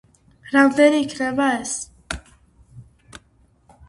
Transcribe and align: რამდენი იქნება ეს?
რამდენი 0.53 1.01
იქნება 1.03 1.49
ეს? 1.57 1.73